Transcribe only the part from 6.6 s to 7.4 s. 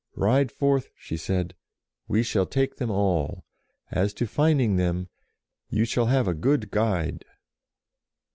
guide